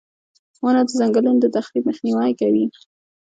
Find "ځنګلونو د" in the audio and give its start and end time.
0.99-1.45